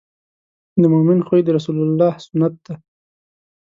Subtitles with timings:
[0.81, 2.75] د مؤمن خوی د رسول الله سنت دی.